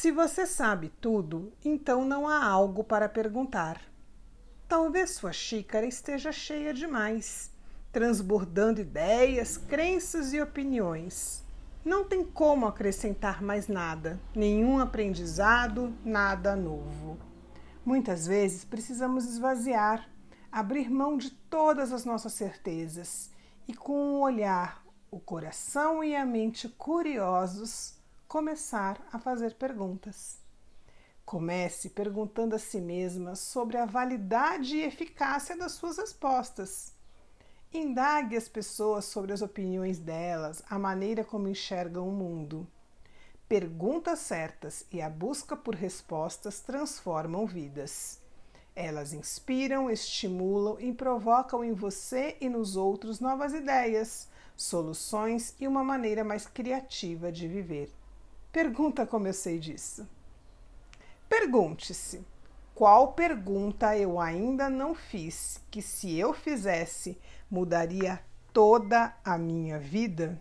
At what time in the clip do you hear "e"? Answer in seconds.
10.32-10.40, 23.68-23.74, 26.02-26.16, 34.76-34.84, 44.92-45.02, 50.78-50.92, 52.40-52.48, 55.58-55.66